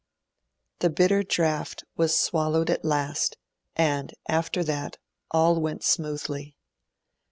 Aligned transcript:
The 0.79 0.89
bitter 0.89 1.21
draught 1.21 1.83
was 1.95 2.17
swallowed 2.17 2.71
at 2.71 2.83
last, 2.83 3.37
and, 3.75 4.11
after 4.27 4.63
that, 4.63 4.97
all 5.29 5.61
went 5.61 5.83
smoothly. 5.83 6.55